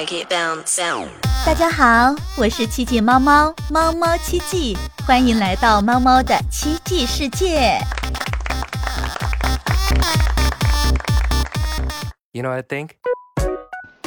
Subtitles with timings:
[0.00, 0.80] like it bounce.
[1.44, 4.74] 大家好，我是七季猫猫猫猫七季，
[5.06, 7.78] 欢迎来到猫猫的七季世界。
[12.32, 12.90] You know what I think?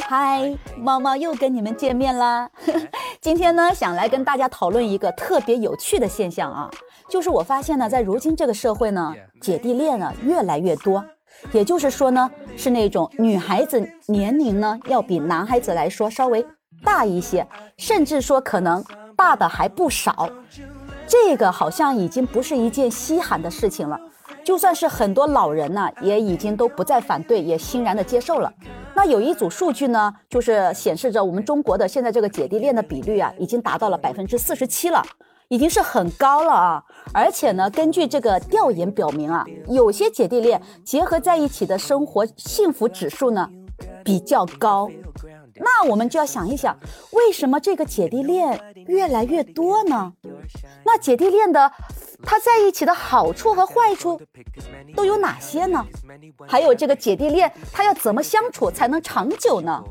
[0.08, 2.50] 嗨，猫猫又跟你们见面啦！
[3.22, 6.68] 今天呢，想来跟大家讨论一个特别有趣的现象啊，
[7.08, 11.04] 就是我发现呢，在如今这个社会呢，姐弟恋呢越来越多，
[11.52, 16.44] 也就是说呢，是那种女孩子年龄呢要比男孩子来说稍微
[16.82, 18.84] 大一些，甚至说可能
[19.16, 20.28] 大的还不少。
[21.06, 24.00] 这个好像已经不是一件稀罕的事情了，
[24.42, 28.52] 就算是很多老人呢，也已经都不再反对，也欣然的接受了。
[28.94, 35.02] 那有一组数据呢，就是显示着我们中国的现在这个姐弟恋的比率啊，已经达到了百分之四十七了，
[35.48, 36.82] 已经是很高了啊。
[37.12, 43.48] 而且呢，根据这个调研表明啊，有些姐弟恋结合在一起的生活幸福指数呢
[44.04, 44.88] 比较高。
[45.56, 46.76] 那我们就要想一想，
[47.12, 50.12] 为什么这个姐弟恋越来越多呢？
[50.84, 51.70] 那姐弟恋的
[52.22, 54.20] 它在一起的好处和坏处
[54.94, 55.84] 都有哪些呢？
[56.46, 59.82] 还有这个姐弟恋他要怎么相处才能长久呢？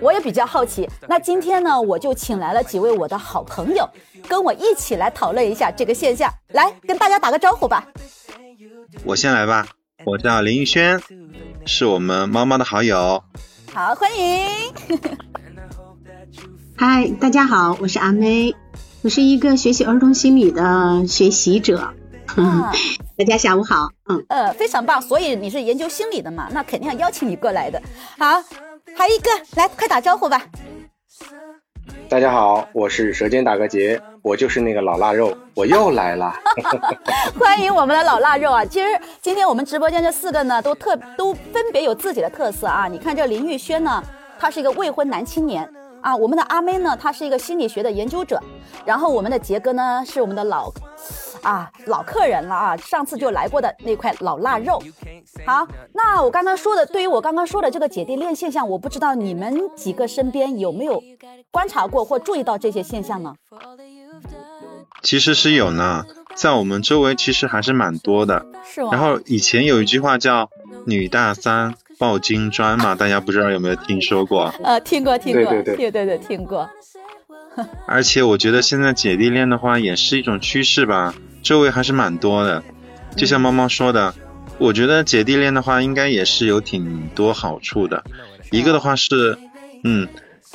[0.00, 0.88] 我也比较好奇。
[1.08, 3.88] 那今天呢，我就请来了几位我的好朋友，
[4.28, 6.32] 跟我一起来讨论一下这个现象。
[6.48, 7.86] 来，跟大家打个招呼吧。
[9.04, 9.66] 我先来吧，
[10.04, 11.00] 我叫林逸轩，
[11.66, 13.22] 是我们猫猫的好友。
[13.72, 14.48] 好，欢迎。
[16.76, 18.54] 嗨，大家好，我是阿妹，
[19.00, 21.78] 我是一个学习儿童心理的学习者。
[21.78, 21.94] 啊
[23.16, 25.00] 大家下午好，嗯，呃，非常棒。
[25.00, 26.48] 所以你是研究心理的嘛？
[26.52, 27.80] 那肯定要邀请你过来的。
[28.16, 28.42] 好，
[28.96, 30.40] 还有一个，来，快打招呼吧。
[32.08, 36.32] 大家好，我是舌尖打个结，我就是那个老腊肉，我又来了。
[37.38, 38.64] 欢迎我们的老腊肉啊！
[38.64, 38.86] 其实
[39.20, 42.86] 今天我们直播间这四个呢，都特都分别有自己的特色啊。
[42.88, 44.02] 你看这林玉轩呢，
[44.38, 45.68] 他是一个未婚男青年
[46.00, 48.38] 啊；我们的阿妹呢，她是一个心理学的研究者；
[48.84, 50.72] 然后我们的杰哥呢，是我们的老
[51.42, 54.82] 啊老客人了啊，上次就来过的那块老腊肉。
[55.46, 61.02] 好，那我刚刚说的，对于我刚刚说的这个姐弟恋现象，我不知道你们几个身边有没有
[61.50, 63.34] 观察过或注意到这些现象呢？
[65.02, 68.44] 其实是有呢，在我们周围其实还是蛮多的。
[68.64, 68.90] 是吗？
[68.92, 70.50] 然后以前有一句话叫
[70.86, 74.54] “女大三抱金砖”嘛，大家不知道有没有听说过？
[74.62, 76.68] 呃，听过，听过，对对对对对听过。
[77.86, 82.62] 而且我觉得现在姐弟恋的话也是一种趋势吧，周围还是蛮多的。
[83.16, 84.14] 就像猫猫说的，
[84.58, 88.04] 我觉得姐弟恋的话应该也是有挺多好处的。
[88.52, 89.36] 一个的话是，
[89.82, 90.06] 嗯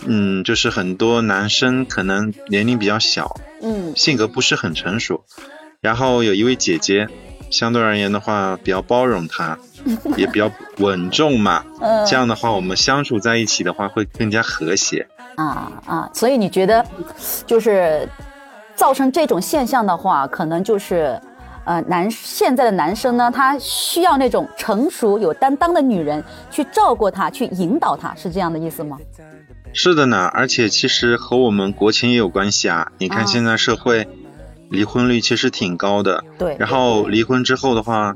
[0.06, 5.26] 嗯，就是很多男生可能年龄比较小，嗯性格不是很成熟，
[5.82, 7.08] 然后有一位姐姐，
[7.50, 9.60] 相对而言的话比较包容他，
[10.18, 11.64] 也比较稳重嘛。
[11.82, 15.08] 嗯这样的话，我们相处在一起的话会更加和谐。
[15.36, 16.86] 啊啊，所以你觉得
[17.46, 18.08] 就是
[18.76, 21.20] 造成这种现象的话，可能就是
[21.66, 28.98] 呃男现在的男生呢，他需要那种成熟有担当的女人去照顾他，去引导他，是这样的意思吗？
[29.74, 32.92] 是的呢，而且其实和我们国情也有关系啊。
[33.00, 34.08] 你啊看现在社会
[34.70, 38.14] 离婚率其实挺高的，对，然后离婚之后的话，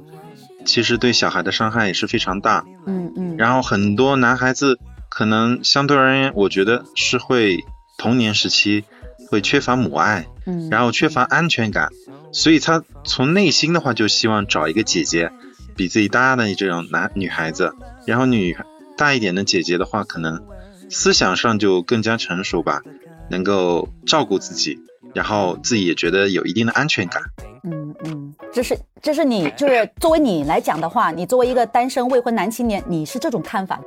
[0.67, 2.65] 其实对小孩的伤害也是非常大。
[2.85, 4.77] 嗯嗯，然后很多男孩子
[5.09, 7.63] 可能相对而言，我觉得是会
[7.97, 8.83] 童年时期
[9.31, 11.89] 会缺乏母爱，嗯，然后缺乏安全感，
[12.31, 15.31] 所以他从内心的话就希望找一个姐姐
[15.75, 17.73] 比自己大的这种男女孩子，
[18.05, 18.55] 然后女
[18.97, 20.43] 大一点的姐姐的话，可能
[20.89, 22.81] 思想上就更加成熟吧，
[23.29, 24.79] 能够照顾自己，
[25.13, 27.23] 然后自己也觉得有一定的安全感。
[27.69, 33.79] 嗯嗯，这是这是你就是作为你来讲的话，你作为一个单身未婚男青年，你是这种看法？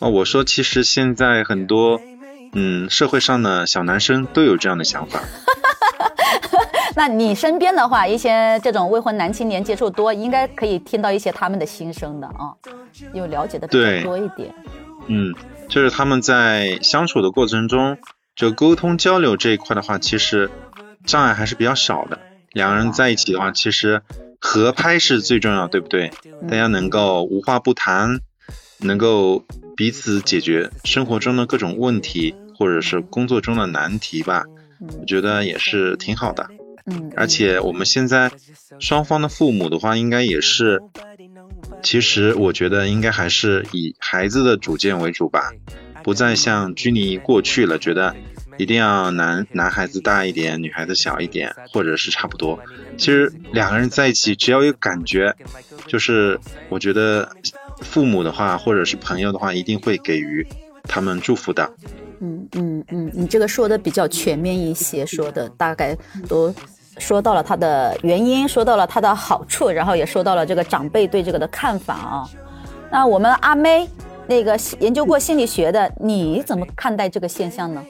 [0.00, 2.00] 哦，我说其实现在很多
[2.52, 5.20] 嗯社会上的小男生都有这样的想法。
[6.96, 12.50] 那你身边的话，一些这种未婚男青年接触多，应该可以听到一些他们的心声的啊，
[13.12, 14.52] 有了解的比较多一点。
[15.06, 15.32] 嗯，
[15.68, 17.98] 就是他们在相处的过程中，
[18.34, 20.50] 就沟通交流这一块的话，其实
[21.04, 22.18] 障碍还是比较少的。
[22.52, 24.02] 两个人在一起的话，其实
[24.40, 26.10] 合拍是最重要，对不对？
[26.42, 28.20] 大家能够无话不谈，
[28.78, 29.44] 能够
[29.76, 34.44] 彼此解决生活中的各种问题，或者是工作中的难题吧。
[35.00, 36.48] 我觉得也是挺好的。
[36.86, 38.30] 嗯，而且我们现在
[38.78, 40.80] 双方的父母的话，应该也是，
[41.82, 45.52] 其实我觉得应该还是以孩子的主见为主吧，
[46.02, 48.16] 不再像拘泥于过去了，觉得
[48.58, 52.58] 一定要男男孩子大一点，女孩子小一点，或者是差不多。
[52.98, 55.34] 其实两个人在一起，只要有感觉，
[55.86, 56.38] 就是
[56.68, 57.28] 我觉得
[57.80, 60.46] 父母的话，或者是朋友的话，一定会给予
[60.82, 61.70] 他们祝福的。
[62.20, 65.96] 嗯嗯嗯，你这个说的比较全面一些，说的大概
[66.28, 66.52] 都
[66.98, 72.28] 说到了它的原因，说到了它的好处，然后也说到了这个长辈对这个的看法啊。
[72.90, 73.88] 那我们阿妹
[74.26, 77.84] 那个研究过心理学的，你怎么看待这个现象呢？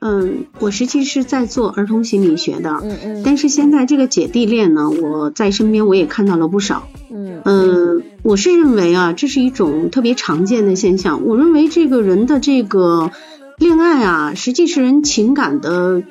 [0.00, 6.88] 嗯，我实际是在做儿童心理学的，嗯嗯但是现在这个姐弟恋呢，我在身边我也看到了不少。
[7.10, 11.26] 嗯嗯，我是认为啊，这是一种特别常见的现象。
[11.26, 13.10] 我认为这个人的这个
[13.58, 16.02] 恋爱啊，实际是人情感的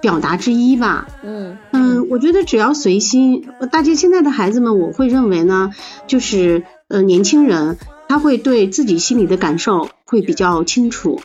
[0.00, 1.08] 表达之一吧。
[1.24, 5.72] 嗯嗯，我觉得只要随心，呃大家现在的孩子们，我会认为呢，
[6.06, 7.78] 就是呃年轻人
[8.08, 11.20] 他会对自己心里的感受会比较清楚。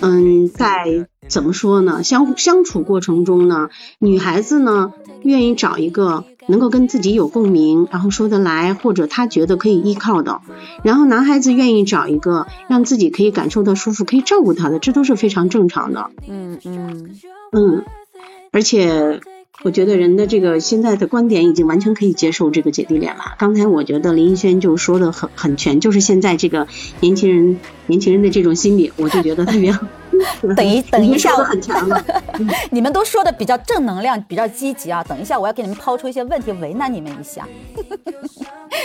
[0.00, 2.02] 嗯，在怎么说呢？
[2.02, 4.92] 相相处过程中呢，女孩子呢
[5.22, 10.40] 愿意找一个能够跟自己有共鸣，然后说得来，或者她觉得可以依靠的。
[10.82, 16.10] 然后男孩子愿意找一个让自己可以感受到舒服、可以照顾他的，这都是非常正常的。
[16.26, 17.10] 嗯嗯
[17.52, 17.84] 嗯，
[18.50, 19.20] 而且
[19.64, 23.34] 我觉得人的这个现在的观点已经完全可以接受这个姐弟恋了。
[23.38, 26.68] 刚才我觉得林一轩就说的很很全，就是现在这个
[27.00, 29.86] 年轻人年轻人的这种心理，我就觉得特别好。
[30.56, 32.02] 等一等一下很强了。
[32.70, 35.04] 你们都说的比较正能量，比较积极啊。
[35.08, 37.46] 等一下，我要给你们抛出一些问题，为难你们一下。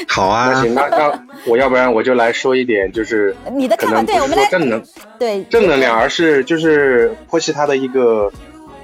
[0.08, 4.84] 好啊那啊，行，那那我要不然我就来说一点，就是 你的看法，可能不对我们来说正能
[5.20, 8.32] 对正能量，而是就是剖析它的一个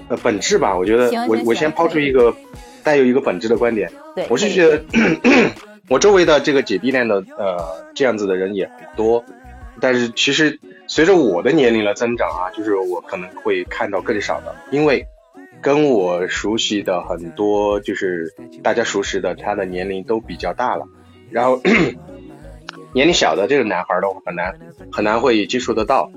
[0.07, 0.75] 呃本质吧。
[0.78, 2.34] 我觉得我我先抛出一个
[2.84, 4.81] 带有一个本质的观点，对，我是觉得
[5.90, 7.57] 我周围的这个姐弟恋的呃
[7.96, 9.24] 这样子的人也很多，
[9.81, 15.06] 但是其实随着我的年龄的增长啊，就是我可能会看到更少的，因为
[15.62, 18.33] 跟我熟悉的很多就是
[18.63, 20.86] 大家熟识的，他的年龄都比较大了，
[21.30, 21.62] 然后
[22.91, 24.59] 年龄小的这个男孩儿的话，很难
[24.91, 26.12] 很难会接触得到。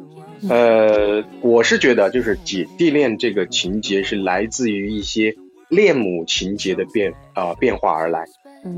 [0.49, 5.37] 呃，我是觉得就是姐弟恋这个情节是来自于一些
[5.69, 8.25] 恋母情节的变啊、变化而来。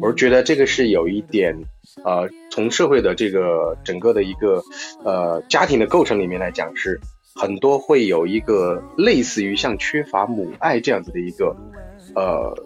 [0.01, 1.55] 我是觉得这个是有一点，
[2.05, 4.63] 呃，从社会的这个整个的一个
[5.05, 6.99] 呃家庭的构成里面来讲，是
[7.35, 11.55] 很多会有一个类似于像缺乏母爱这样子的一个
[12.15, 12.57] 呃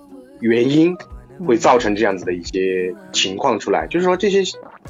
[0.40, 0.96] 原因，
[1.46, 3.86] 会造成这样子的一些情况出来。
[3.88, 4.42] 就是说这些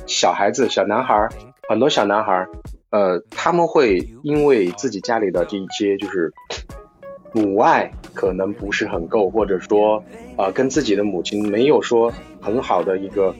[0.06, 1.28] 小孩子、小男孩，
[1.68, 2.46] 很多小男孩，
[2.90, 6.32] 呃，他们会因为自己家里的这一些就是
[7.32, 10.02] 母爱可能不是很够，或者说
[10.36, 13.34] 呃跟自己的母亲没有说很好的一个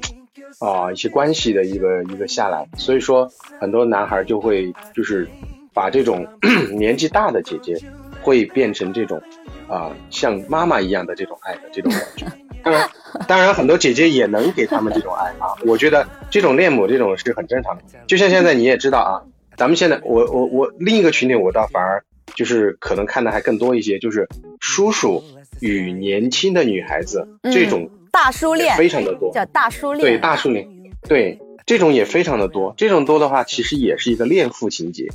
[0.61, 3.31] 啊、一些关系的一个一个下来，所以说
[3.61, 5.29] 很多男孩就会就是
[5.73, 6.26] 把这种
[6.76, 7.79] 年纪大的姐姐
[8.23, 9.20] 会变成这种
[9.69, 12.26] 啊、像妈妈一样的这种爱的这种感觉。
[12.64, 12.90] 当然，
[13.29, 17.82] 当然很多姐姐也能给他们这种爱啊，我觉得这种恋母这种是很正常的。
[18.06, 19.12] 就像现在你也知道啊，
[19.56, 22.02] 咱们现在我我我另一个群体我倒反而
[22.35, 24.29] 就是可能看的还更多一些，就是
[24.61, 25.23] 叔叔
[25.61, 30.67] 与年轻的女孩子、嗯这种大叔恋非常的多，叫大叔恋，对大叔恋，
[31.09, 32.75] 对这种也非常的多。
[32.77, 35.09] 这种多的话，其实也是一个恋父情节，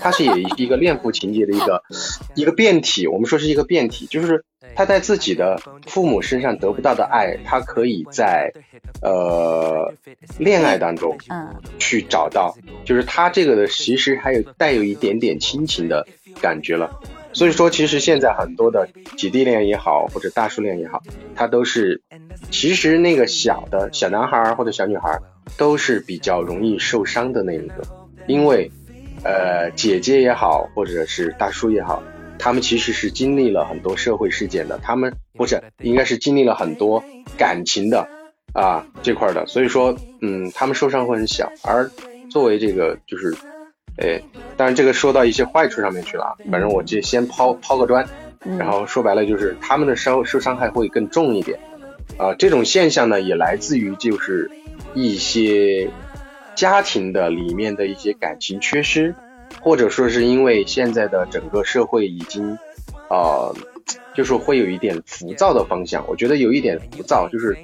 [0.00, 1.82] 它是也是一个恋父情节的一个
[2.34, 3.06] 一个变体。
[3.06, 4.44] 我们说是一个变体，就是
[4.74, 8.50] 他在自己的父母身上得不到的爱，他可以在
[9.02, 9.92] 呃
[10.38, 16.06] 恋爱当中嗯去找到，就是他这个的其实还有带有一点点亲情的
[16.40, 17.00] 感觉了。
[17.32, 21.00] 所以说，其实现在很多的姐弟恋也好，或者大叔恋也好，
[21.36, 22.02] 他都是
[22.50, 25.16] 其实那个小的小男孩或者小女孩
[25.56, 27.84] 都是比较容易受伤的那一个，
[28.26, 28.68] 因为
[29.22, 32.02] 呃姐姐也好，或者是大叔也好，
[32.40, 37.04] 他们其实是经历了很多社会事件的，他们不是应该是经历了很多
[37.36, 38.08] 感情的
[38.54, 41.88] 啊这块儿的，所以说嗯，他们受伤会很小，而
[42.30, 43.36] 作为这个就是。
[43.96, 44.18] 哎，
[44.56, 48.08] 当然这个说到一些坏处上面去了啊，反正我就先抛抛个砖，
[48.46, 48.56] 嗯。
[48.56, 51.58] 然后说白了就是他们的受受伤害会更重一点，
[52.16, 54.50] 啊、这种现象呢也来自于就是
[54.94, 55.90] 一些
[56.54, 59.14] 家庭的里面的一些感情缺失，
[59.60, 62.58] 或者说是因为现在的整个社会已经，
[63.08, 63.54] 呃，
[64.14, 67.56] 就是会有一点浮躁的方向，我觉得有一点浮躁，就是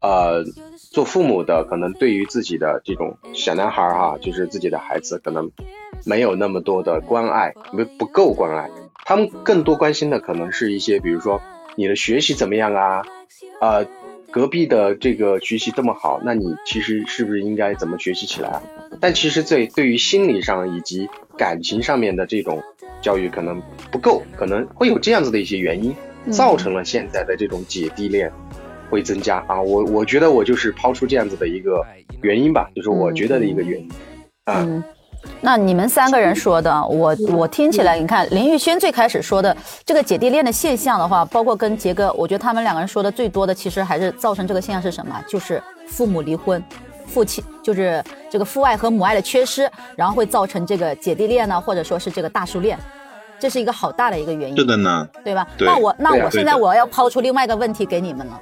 [0.00, 0.44] 呃，
[0.90, 5.50] 做父母的可能对于自己的这种小男孩儿哈，就是自己的孩子可能
[6.04, 8.70] 没有那么多的关爱，没不够关爱。
[9.04, 11.40] 他们更多关心的可能是一些，比如说
[11.76, 13.02] 你的学习怎么样啊，
[13.60, 13.86] 呃，
[14.30, 18.62] 隔壁的这个学习这么好，那你其实是不是应该怎么学习起来啊？
[19.00, 22.62] 但其实对对于心理上以及感情上面的这种
[23.00, 23.60] 教育可能
[23.90, 25.94] 不够，可能会有这样子的一些原因，
[26.30, 28.30] 造成了现在的这种姐弟恋
[28.90, 29.60] 会增加啊。
[29.60, 31.84] 我我觉得我就是抛出这样子的一个
[32.20, 33.88] 原因吧，就是我觉得的一个原因
[34.44, 34.56] 啊。
[34.60, 34.82] 嗯，
[35.40, 45.20] 那你们三个人说的，我我听起来，你看林玉轩最开始说的这个姐弟恋的现象的话，包括跟杰哥，我觉得他们两个人说的最多的，其实还是造成这个现象是什么？
[45.28, 46.62] 就是父母离婚，
[47.12, 52.78] 父亲就是这个父爱和母爱的缺失，然后会造成这个姐弟恋呢，或者说是这个大叔恋，
[53.38, 54.56] 这是一个好大的一个原因。
[54.56, 55.46] 是的呢，对吧？
[55.58, 58.40] 对那我那我现在我要抛出另外一个问题给你们了，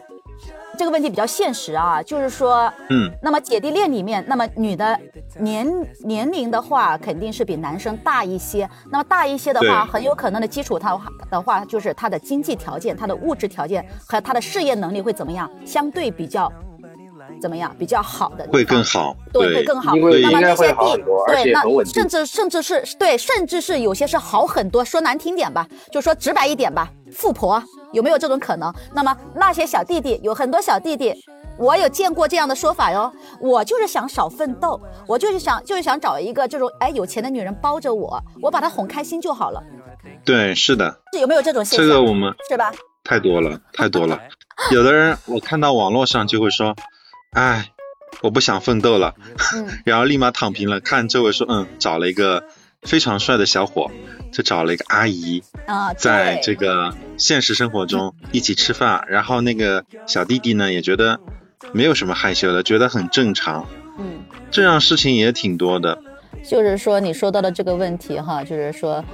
[0.79, 4.97] 这个问题比较现实啊，就是说，嗯，那么姐弟恋里面，那么女的
[5.41, 5.67] 年
[6.05, 8.69] 年龄的话，肯定是比男生大一些。
[8.93, 10.97] 那么大一些的话，很有可能的基础它
[11.31, 15.51] 的话，就是他的经济条件、他的物质条件和他的事业能力会怎么样？
[15.67, 16.51] 相对比较
[17.41, 17.75] 怎么样？
[17.79, 19.17] 比较好的会更好。
[19.33, 19.95] 对，会更好。
[19.95, 24.85] 那么那些地好很多，而对，那甚至甚至是对，甚至是有些是好很多。
[24.85, 28.73] 说难听点吧，就说直白一点吧，富婆有没有这种可能？
[28.95, 31.15] 那么那些小弟弟，有很多小弟弟。
[31.59, 39.63] 我有见过这样的说法哟，我就是想少奋斗，我就是想就是想找一个这种哎有钱的女人包着我，我把她哄开心就好了，
[40.25, 41.97] 对，是的，是有没有这种现这象？
[42.03, 42.73] 个我们是吧？
[43.05, 44.19] 太多了，太多了。
[44.71, 46.75] 有的人我看到网络上就会说，
[47.33, 47.71] 哎，
[48.23, 49.15] 我不想奋斗了，
[49.55, 50.81] 嗯 然后立马躺平了。
[50.81, 52.45] 看周围说，嗯，找了一个
[52.83, 53.91] 非常帅的小伙，
[54.33, 61.21] 就找了一个阿姨，啊，在这个现实生活中一起吃饭，然后那个小弟弟呢也觉得
[61.73, 63.67] 没有什么害羞的，觉得很正常。
[63.99, 64.25] 嗯。
[64.51, 66.03] 这样事情也挺多的。
[66.43, 69.05] 就是说你说到的这个问题哈，就是说，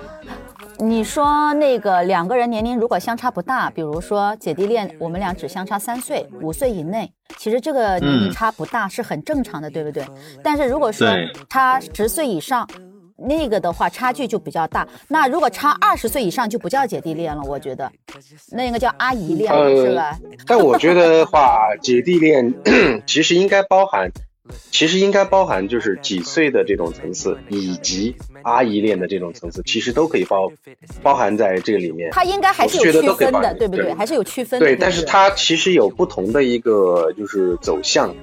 [0.78, 10.04] 你说那个两个人年龄如果相差不大，比如说姐弟恋，我们俩只相差三岁、五岁以内，其实这个年龄嗯差不大是很正常的，对不对？
[10.42, 12.68] 但是如果说对差十岁以上。
[13.18, 17.90] 那个的话差距就比较大，那如果差二十岁以上就不叫姐弟恋了，我觉得，
[18.52, 20.18] 那个叫阿姨恋了，呃是吧？
[20.46, 22.52] 但我觉得话，姐弟恋
[23.08, 24.10] 其实应该包含，
[24.70, 30.52] 其实应该包含就是几岁的这种层次，以及阿姨恋的这种层次，其实都可以包
[31.02, 32.10] 包含在这个里面。
[32.12, 33.84] 它应该还是有我觉得区分的，都可以放进对不对？
[33.86, 34.66] 对还是有区分的。
[34.66, 38.14] 对，但是它其实有不同的一个就是走向，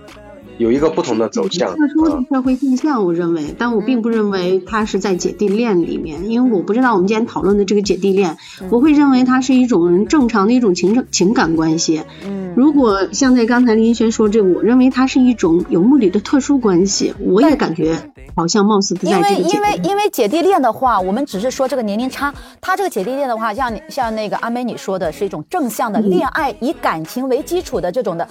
[0.58, 1.76] 有一个不同的走向。
[1.76, 8.38] 特殊的嗯社会现象，我认为，但我并不认为它是在姐弟恋里面，因为我不知道我们今天讨论的这个姐弟恋，
[8.70, 12.02] 我会认为它是一种正常的一种情情感关系。
[12.24, 17.98] 嗯，如果像在刚才林轩说这个，我认为它是一种有目的的特殊关系，我也感觉
[18.36, 19.90] 好像貌似不因为在这个姐因为弟恋。
[19.90, 28.28] 因为姐弟恋的话，我们只是说这个年龄差，他这个姐弟恋的话，像你像那个阿美你说的是一种正向的恋爱，以感情为基础的这种的。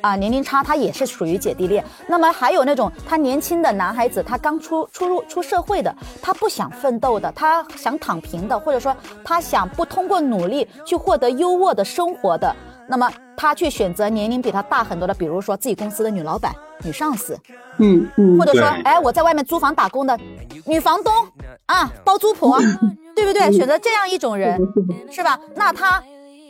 [0.00, 1.84] 啊，年龄差他也是属于姐弟恋。
[2.06, 12.54] 那么还有那种他年轻的男孩子，他刚出出入出社会的，他不想奋斗的，他想躺平的，或者说他想不通过努力去获得优渥的生活的，
[12.88, 17.38] 那么他去选择年龄比他大很多的，比如说自己公司的女老板、女上司，
[17.78, 20.18] 嗯嗯或，者说对，哎，我在外面租房打工的
[20.66, 21.12] 女房东
[21.66, 22.58] 啊，包租婆，
[23.14, 23.52] 对不对？
[23.52, 24.60] 选择这样一种人，
[25.10, 25.38] 是吧？
[25.54, 26.02] 那他。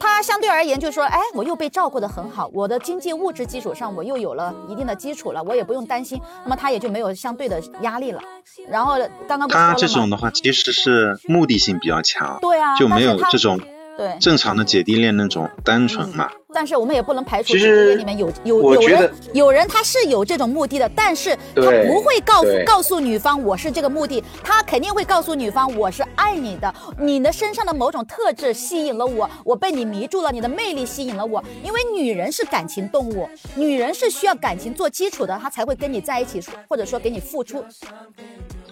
[0.08, 8.20] 他相对而言就是说，哎，我又被照顾得很好，我的经济物质基础上我又有了一定的基础了，我也不用担心，那么他也就没有相对的压力了。
[8.68, 8.96] 然后
[9.26, 9.74] 刚刚他？
[9.74, 13.58] 这种的话，其实是目的性比较强，对啊，就没有这种
[13.96, 16.30] 对，正常的姐弟恋那种单纯嘛。
[16.54, 37.64] 但是我们也不能排除其实里面有有有人我觉得有人他是有这种目的的，但是他不会告诉告诉女方我是这个目的，他肯定会告诉女方我是爱你的，你的身上的某种特质吸引了我，我被你迷住了，你的魅力吸引了我，因为女人是感情动物，女人是需要感情做基础的，她才会跟你在一起，或者说给你付出。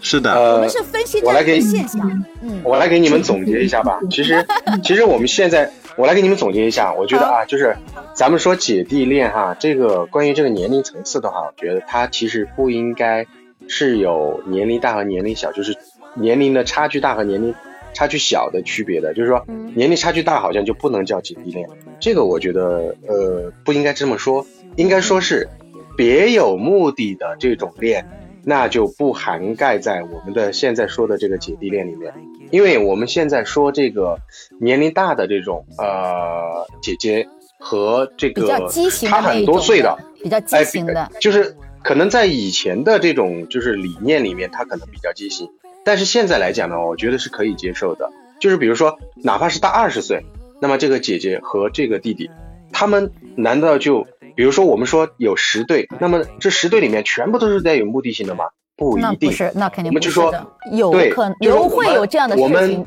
[0.01, 4.01] 是的，我呃们，是分析这样一我来给个现象，嗯，我来给你们总结一下吧。
[4.11, 4.45] 其实，
[4.83, 6.93] 其实我们现在，我来给你们总结一下。
[6.93, 7.72] 我觉得啊， 就是
[8.15, 13.27] 咱们说姐弟恋哈，这个关于这个年龄层次的话，我觉得它其实不应该
[13.69, 15.77] 是有年龄大和年龄小，就是
[16.15, 17.55] 年龄的差距大和年龄
[17.95, 19.15] 差距小的区别的。
[19.15, 21.69] 就是说，年龄差距大好像就不能叫姐弟恋，
[22.01, 25.49] 这个我觉得呃不应该这么说，应该说是
[25.97, 28.07] 别有目的的这种恋。
[28.45, 32.13] 那就不涵盖在我们的现在说的这个姐弟恋里面，
[32.51, 34.19] 因为我们现在说这个
[34.59, 37.29] 年龄大的这种呃姐姐
[37.63, 45.49] 和这个较畸形的她很多岁的，比较畸哎，形的，就是可能在以前的这种就是理念里面，他可能比较畸形，
[45.85, 48.11] 但是现在来讲呢，我觉得是可以接受的。
[48.41, 50.25] 就是比如说，哪怕是大二十岁，
[50.61, 52.29] 那么这个姐姐和这个弟弟，
[52.73, 54.05] 他们难道就
[54.35, 58.47] 比如说我们说有十对，那么这十对里面全部都是带有目的性的吗？
[58.77, 59.11] 不一定。
[59.11, 60.35] 那不是，那肯定我们就说
[60.73, 62.87] 有对可能就是会们有这样的我们事情，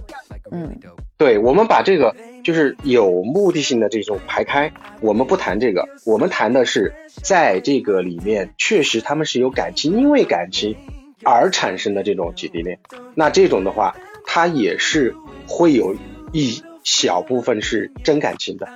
[0.51, 0.77] 嗯。
[1.17, 2.13] 对，我们把这个
[2.45, 4.71] 就是有目的性的这种排开，
[5.01, 10.75] 我们不谈这个，我们谈的是在这个里面确实他们是有感情，因为感情
[11.23, 12.77] 而产生的这种姐弟恋。
[13.15, 13.95] 那这种的话，
[14.27, 15.15] 它也是
[15.47, 15.95] 会有
[16.33, 18.69] 一小部分是真感情的，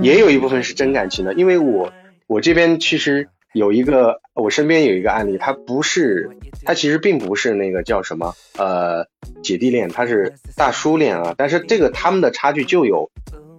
[0.00, 1.34] 也有一部分是真感情的。
[1.34, 1.92] 因为我
[2.26, 6.30] 我这边其实有一个，我身边有一个案例，他不是，
[6.64, 9.06] 他其实并不是那个叫什么呃
[9.42, 11.34] 姐弟恋，他是大叔恋啊。
[11.36, 13.10] 但是这个他们的差距就有。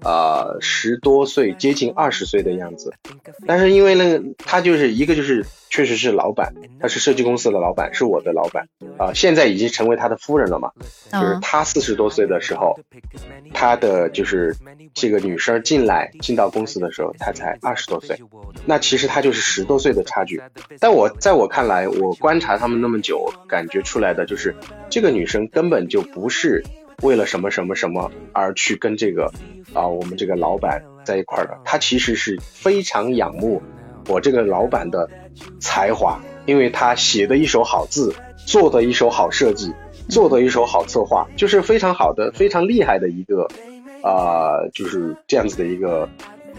[0.04, 2.94] 呃，十多岁，接近二十岁的样子，
[3.48, 8.68] 但是因为那个他就是一个就是确实是老板，他是设计公司的老板，是我的老板
[8.98, 10.72] 啊，现在已经成为他的夫人了嘛。
[11.12, 12.78] 就是他四十多岁的时候，
[13.54, 14.56] 他的就是
[14.94, 18.20] 这个女生进来进到公司的时候，他才二十多岁，
[18.66, 20.42] 那其实他就是十多岁的差距。
[20.80, 24.56] 但我在我看来，我观察他们那么久，感觉出来的就是
[24.90, 26.64] 这个女生根本就不是。
[27.02, 29.32] 为了什么什么什么而去跟这个
[29.74, 33.62] 啊，我们这个老板在一块儿的，他其实是非常仰慕
[34.08, 35.10] 我这个老板的
[35.60, 38.14] 才华，因为他写的一手好字，
[38.46, 39.74] 做的一手好设计，
[40.10, 43.48] 做的一手好策划，就是非常好的、非常厉害的一个
[44.02, 46.08] 啊，就是这样子的一个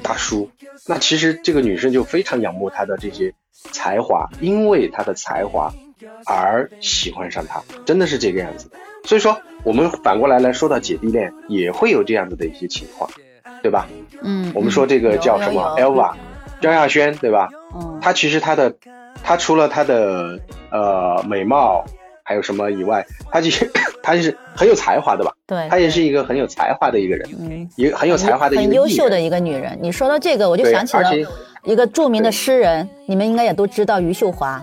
[0.03, 0.51] 大叔。
[0.87, 5.73] 那其实这个女生就非常仰慕他的这些才华，因为他的才华
[6.27, 8.77] 而喜欢上他，真的是这个样子的。
[9.05, 9.37] 所以说。
[9.63, 13.09] 我们反过来来说到姐弟恋，也会有这样子的一些情况，
[13.63, 13.89] 对吧？
[14.21, 16.13] 嗯，我们说这个叫什么？Elva，
[16.61, 17.49] 张亚轩，对吧？
[17.75, 18.75] 嗯，他其实他的，
[19.23, 20.39] 他除了他的
[20.71, 21.83] 呃美貌
[22.23, 23.67] 还有什么以外，他其实
[24.05, 25.33] 他是很有才华的吧？
[25.47, 29.79] 对，他也是一个很有才华的一个人，嗯，也很有才华的一个很优秀的一个女人。
[29.81, 31.11] 你说到这个，我就想起了
[31.63, 34.63] 一个著名的诗人，你们应该也都知道余秀华。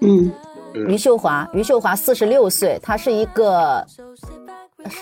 [0.00, 0.32] 嗯。
[0.74, 3.86] 余秀华，余秀华四十六岁，她是一个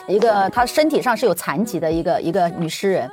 [0.06, 3.10] 一个她身体上是有残疾的一个一个女诗人，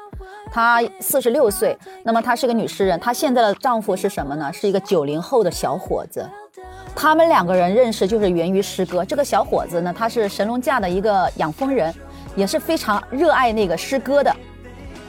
[0.51, 4.51] 她四十六岁，那么她是个女诗人，她现在的丈夫是什么呢？
[4.51, 6.29] 是一个九零后的小伙子，
[6.93, 9.05] 他们两个人认识就是源于诗歌。
[9.05, 11.93] 这个小伙子呢，他是神农架的一个养蜂人，
[12.35, 14.35] 也是非常热爱那个诗歌的。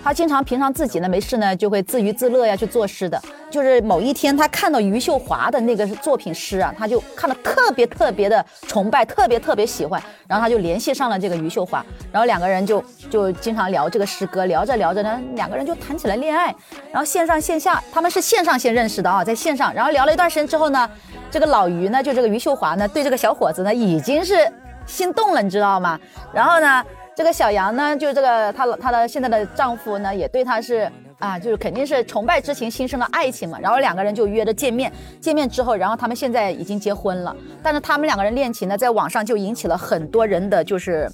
[0.02, 16.46] 他经常平常自己呢没事呢就会自娱自乐呀去作诗的，就是某一天他看到余秀华的那个作品诗啊，他就看了特别特别的崇拜，特别特别喜欢，然后他就联系上了这个余秀华，然后两个人就就经常聊这个诗歌，聊着聊着呢，两个人就谈起了恋爱，
[16.90, 20.88] 然后线上线下他们是线上先认识的啊，在线上，然后聊了一段时间之后呢，
[21.30, 24.50] 这个老余呢就这个余秀华呢对这个小伙子呢已经是
[24.86, 26.00] 心动了，你知道吗？
[26.32, 26.82] 然后呢。
[27.14, 33.58] 这个小杨呢，就是这个她她的现在的丈夫呢，也对她是啊，就是肯定是崇拜之情，心生了爱情嘛。
[33.60, 37.36] 然后两个人就约着见面，见面之后，然后他们现在已经结婚了。
[37.62, 41.10] 但是他们两个人恋情呢，在网上就引起了很多人的就是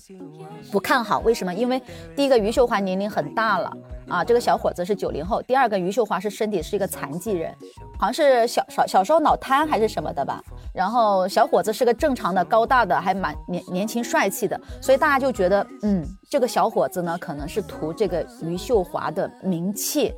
[0.70, 1.18] 不看好。
[1.20, 1.52] 为什么？
[1.52, 1.80] 因为
[2.14, 3.72] 第一个余秀华年龄很大了。
[4.08, 5.42] 啊，这个小伙子是九零后。
[5.42, 7.54] 第二个，余秀华是身体是一个残疾人，
[7.98, 10.40] 好像是小小小时候脑瘫还是什么的吧。
[10.72, 20.12] 然后小伙子是个正常的、高大的，还蛮年年轻帅气的，所以大家就觉得，嗯，这个小伙子呢，可能是图这个余秀华的名气，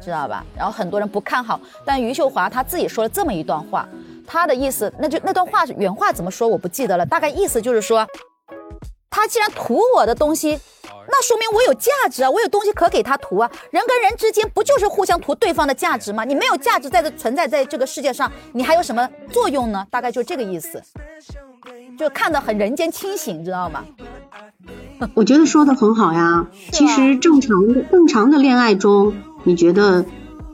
[0.00, 0.44] 知道吧？
[0.56, 3.88] 然后很多人不看好，但余秀华他自己说了这么一段话，
[4.26, 8.06] 他的意思，那就那段话原话怎么说我不记得了，大概意思就是说，
[9.10, 10.60] 他既然图我的东西。
[11.10, 13.50] 那说明我有价值啊，我有东西可给他图啊。
[13.70, 16.24] 人跟人之间不就是互相图对方的价值吗？
[16.24, 19.86] 你没有价值在这存在在这个世界上，你还有什么作用呢？
[19.90, 20.82] 大概就这个意思，
[21.98, 23.84] 就看得很人间清醒，知道吗？
[25.14, 26.48] 我觉得说的很好呀。
[26.72, 30.04] 其实正常的正常的恋爱中，你觉得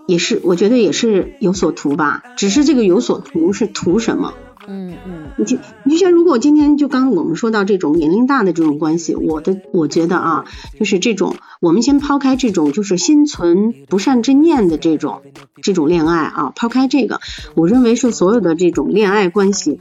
[0.06, 2.22] 也是，我觉得也是有所图吧。
[2.36, 4.34] 只是这个有所图是图什么？
[4.66, 10.44] 嗯嗯，你就你就像如果今天就刚我们说到这种年龄大的这种关系，我的我觉得啊，
[10.78, 15.22] 就是这种我们先抛开这种就是心存不善之念的这种
[15.62, 17.20] 这种恋爱啊，抛开这个，
[17.54, 19.80] 我认为是所有的这种恋爱关系，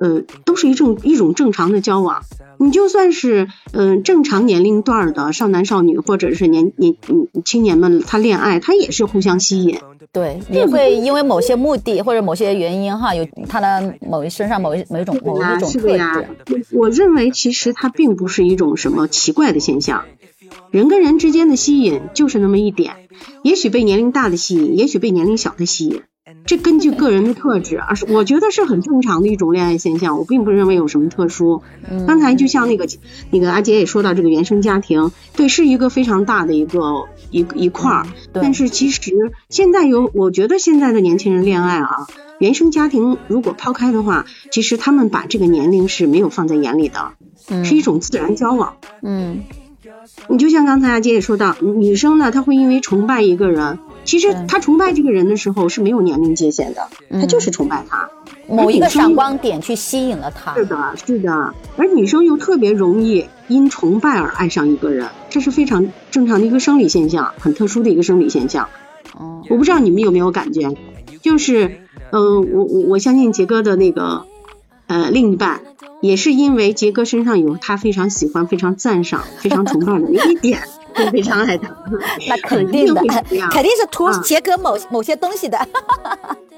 [0.00, 2.22] 呃，都是一种一种正常的交往。
[2.60, 9.78] 你就算是嗯正常年龄段的少男少女或者是年年嗯青年们，他恋爱他也是互相吸引。
[10.10, 16.66] 对，也会因为某些目的或者某些原因哈，有他的某一身上某一某一种某一种特质。
[16.72, 20.04] 我认为其实它并不是一种什么奇怪的现象，
[20.72, 22.94] 人跟人之间的吸引就是那么一点，
[23.42, 26.02] 也许被年龄大的吸引，也许被年龄小的吸引。
[26.44, 31.62] 这根据个人的特质，而是我觉得是很正常的一种恋爱现象，我并不认为有什么特殊。
[32.06, 32.86] 刚才就像那个
[33.30, 38.06] 那个阿杰也说到这个原生家庭，对，是一个非常大的一个一一块儿。
[38.32, 39.12] 但是其实
[39.48, 42.06] 现在有，我觉得现在的年轻人恋爱啊，
[42.38, 47.12] 原生家庭如果抛开的话，其实他们把这个年龄是没有放在眼里的，
[47.64, 48.76] 是一种自然交往。
[49.02, 49.40] 嗯，
[50.28, 53.78] 你就像刚才阿杰也说到，女生呢，她会因为崇拜一个人。
[54.08, 58.08] 其实他崇拜这个人的时候是没有年龄界限的，他就是崇拜他。
[58.48, 60.54] 某一个闪光点去吸引了他。
[60.54, 61.52] 是的，是的。
[61.76, 68.66] 而女生又特别容易因崇拜而爱上一个人，这是非常正常的一个生理现象，很特殊的一个生理现象。
[69.12, 69.44] 哦。
[69.50, 70.74] 我不知道你们有没有感觉，
[71.20, 74.24] 就是，嗯，我我我相信杰哥的那个，
[74.86, 75.60] 呃，另一半
[76.00, 80.60] 也是因为杰哥身上有他非常喜欢、非常赞赏、非常崇拜的那一点。
[81.10, 81.68] 非常爱他，
[82.28, 83.02] 那肯定的，
[83.50, 85.58] 肯定 是图杰哥某某些东西的，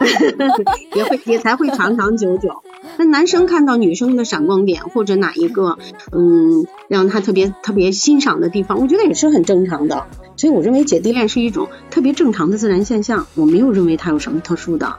[0.94, 2.62] 也会也才会长长久久。
[2.96, 5.79] 那男生看到女生的闪光点或者哪一个
[6.12, 10.07] 嗯让他特别特别欣赏的地方，我觉得也是很正常的。
[10.37, 14.96] 所以我认为姐弟恋是一种特别正常的自然现象，我没有认为它有什么特殊的。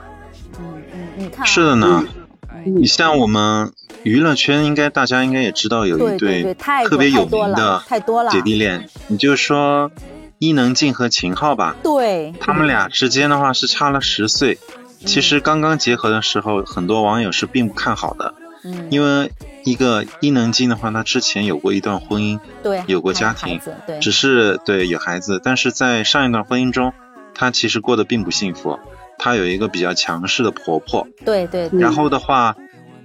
[0.58, 2.04] 嗯嗯，你看，是的呢。
[2.64, 3.72] 你像我们
[4.02, 6.54] 娱乐圈，应该大家应该也知道有一对
[6.88, 7.82] 特别有名的
[8.30, 9.90] 姐弟恋，你就说
[10.38, 11.76] 伊能静和秦昊吧。
[11.82, 14.58] 对，他们俩之间的话是差了十岁。
[15.04, 18.34] 其实刚刚结合的时候，很多网友是并不看好的。
[18.64, 18.88] 嗯。
[18.90, 19.32] 因为
[19.64, 26.92] 一个伊能静的话，她之前有过一段婚姻，对，有过家庭，对，只是对有孩子，但是在上一段婚姻中，
[27.34, 28.78] 她其实过得并不幸福。
[29.18, 31.70] 她有一个比较强势的婆婆，对对。
[31.72, 32.56] 然后的话，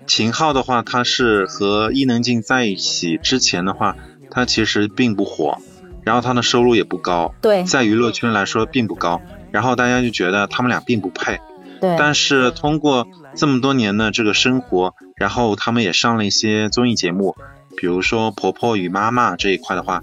[0.08, 3.96] 秦昊的话，他是和伊能静在一起之前的话，
[4.32, 5.60] 他其实并不火，
[6.04, 9.22] 然后他的收入也不高，对，在娱乐圈来说并不高。
[9.52, 11.39] 然后大家就觉得他们俩并不配，
[11.80, 11.96] 对。
[12.00, 17.36] 但是通过这么多年的这个生活，然后他们也上了一些综艺节目，
[17.76, 20.02] 比如说《婆婆与妈妈》这一块的话，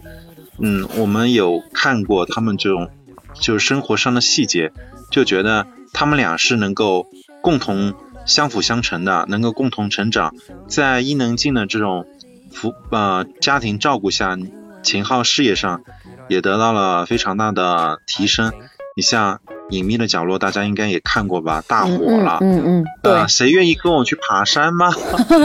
[0.60, 2.90] 嗯，我们有看过他们这种
[3.34, 4.70] 就是生活上的细节，
[5.10, 5.66] 就觉得。
[5.94, 7.06] 他们俩是能够
[7.40, 7.94] 共同
[8.26, 10.34] 相辅相成的，能够共同成长。
[10.66, 12.06] 在伊能静的这种
[12.52, 14.36] 扶呃家庭照顾下，
[14.82, 15.82] 秦昊事业上
[16.28, 18.52] 也得到了非常大的提升。
[18.96, 19.36] 你像
[19.70, 21.62] 《隐秘的角落》，大家应该也看过吧？
[21.66, 22.38] 大火了。
[22.40, 22.84] 嗯嗯。
[23.02, 23.26] 对。
[23.28, 24.90] 谁愿意跟我去爬山吗？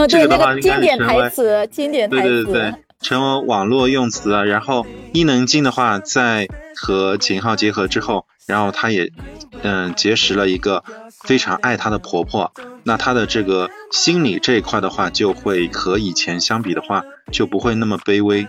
[0.08, 2.24] 这个的话应该经典台词，经典台词。
[2.24, 4.46] 对对对，成为网络用词了。
[4.46, 8.26] 然后伊能静的话，在和秦昊结合之后。
[8.46, 9.12] 然后他也，
[9.62, 10.84] 嗯，结识了一个
[11.24, 12.52] 非常爱她的婆婆，
[12.84, 18.48] 那她的这个心理这一块的话，就会和以前相比的话，就不会那么卑微。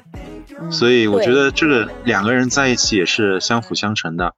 [0.71, 4.35] 所以我觉得这个两个人在一起也是相辅相成的。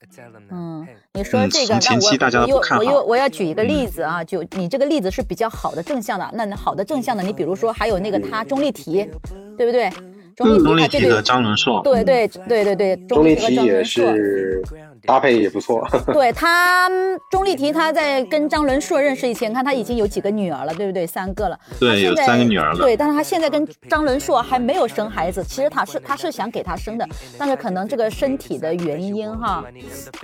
[0.50, 2.84] 嗯，你说这个，前期大家都不看好。
[2.84, 6.30] 我又我要举一个例子啊，就你这个例子是比较好的正向的。
[6.32, 9.10] 那好的正向的，你比如说还有那个他钟丽缇，
[9.58, 9.90] 对不对？
[10.36, 11.82] 钟丽缇和张伦硕。
[11.82, 14.62] 对对对对对，钟丽缇也是。
[15.04, 15.86] 搭配也不错。
[16.12, 16.88] 对他，
[17.30, 21.06] 钟丽缇，她在跟张伦硕认识以前，看她已经有几个女儿了，对不对？
[21.06, 21.58] 三个了。
[21.78, 22.78] 对，有三个女儿了。
[22.78, 25.42] 对，但是她现在跟张伦硕还没有生孩子。
[25.44, 27.06] 其实她是她是想给他生的，
[27.38, 29.64] 但是可能这个身体的原因哈，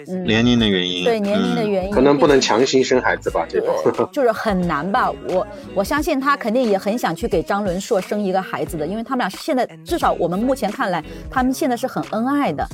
[0.06, 1.04] 嗯，年龄的原因。
[1.04, 1.90] 对，年龄的原因。
[1.90, 4.08] 可能不能强行生孩子吧，这个。
[4.12, 5.10] 就是很难吧？
[5.28, 12.66] 我我相信她肯定也很想去给张伦硕生一个孩子的，因为他们俩现在至少我们目前看来，他们现在是很恩爱的。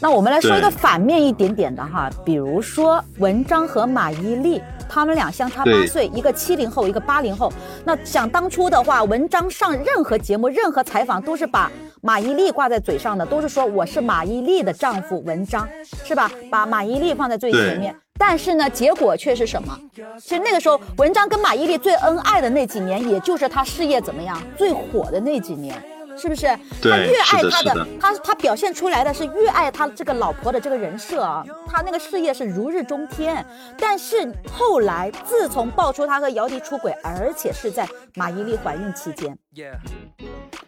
[0.00, 7.52] 那我们来说一个反面一点点的哈，比如说文章和马伊琍，他们俩相差八岁，一个七零后，一个八零后。
[7.84, 11.68] 那想当初的话，文章上任何节目、任何采访都是把
[12.00, 15.68] 马伊琍挂在嘴上的，都是说我是马伊琍的丈夫文章，
[16.04, 16.30] 是吧？
[16.48, 17.92] 把马伊琍放在最前面。
[18.16, 19.76] 但是呢，结果却是什么？
[20.20, 25.74] 其实那个时候，文章跟马伊琍最恩爱的那几年，也就是他事业怎么样最火的那几年。
[26.18, 26.46] 是不是？
[26.82, 33.44] 他越爱他的，他他表现出来的是越爱他这个老婆的这个人设啊，他那个事业是如日中天。
[33.78, 39.38] 但是后来，自从爆出他和姚笛出轨，而且是在马伊琍怀孕期间。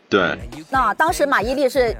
[0.09, 0.39] 对，
[0.71, 1.97] 那当时马伊琍是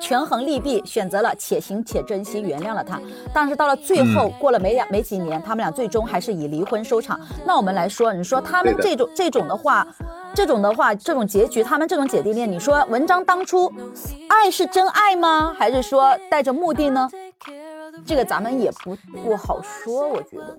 [0.00, 2.98] 权衡利弊，选择了且行且珍惜，原谅了他。
[3.34, 7.20] 但是到了最后，过了没两没几年，他们俩最终还是以离婚收场。
[7.44, 9.86] 那我们来说，你说他们这种这种的话，
[10.34, 13.70] 这种的话，这种结局，他们这种姐弟恋，你说文章当初
[14.30, 15.54] 爱是真爱吗？
[15.58, 17.10] 还是说带着目的呢？
[18.06, 20.58] 这个咱们也不不好说，我觉得。